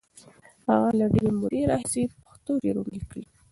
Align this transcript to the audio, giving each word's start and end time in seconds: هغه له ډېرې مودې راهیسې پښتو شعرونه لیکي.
هغه 0.69 0.89
له 0.99 1.05
ډېرې 1.13 1.31
مودې 1.39 1.61
راهیسې 1.71 2.03
پښتو 2.25 2.51
شعرونه 2.61 2.89
لیکي. 2.93 3.23